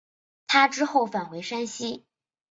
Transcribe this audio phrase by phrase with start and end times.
[0.47, 2.07] 他之后返回山西。